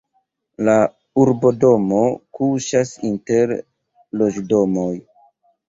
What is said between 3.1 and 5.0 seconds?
inter loĝdomoj.